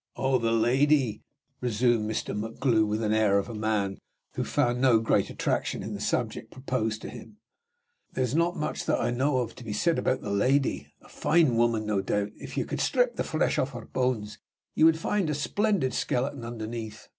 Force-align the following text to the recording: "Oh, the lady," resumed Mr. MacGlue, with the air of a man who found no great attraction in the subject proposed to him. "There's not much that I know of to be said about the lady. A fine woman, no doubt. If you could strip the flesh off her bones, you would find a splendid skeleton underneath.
"Oh, 0.15 0.39
the 0.39 0.49
lady," 0.51 1.21
resumed 1.59 2.09
Mr. 2.09 2.35
MacGlue, 2.35 2.87
with 2.87 3.01
the 3.01 3.15
air 3.15 3.37
of 3.37 3.47
a 3.49 3.53
man 3.53 3.99
who 4.33 4.43
found 4.43 4.81
no 4.81 4.99
great 4.99 5.29
attraction 5.29 5.83
in 5.83 5.93
the 5.93 6.01
subject 6.01 6.49
proposed 6.49 7.03
to 7.03 7.09
him. 7.09 7.37
"There's 8.13 8.33
not 8.33 8.57
much 8.57 8.85
that 8.85 8.99
I 8.99 9.11
know 9.11 9.37
of 9.37 9.53
to 9.53 9.63
be 9.63 9.73
said 9.73 9.99
about 9.99 10.21
the 10.21 10.31
lady. 10.31 10.91
A 11.03 11.07
fine 11.07 11.55
woman, 11.55 11.85
no 11.85 12.01
doubt. 12.01 12.31
If 12.37 12.57
you 12.57 12.65
could 12.65 12.81
strip 12.81 13.15
the 13.15 13.23
flesh 13.23 13.59
off 13.59 13.73
her 13.73 13.85
bones, 13.85 14.39
you 14.73 14.85
would 14.85 14.97
find 14.97 15.29
a 15.29 15.35
splendid 15.35 15.93
skeleton 15.93 16.43
underneath. 16.43 17.07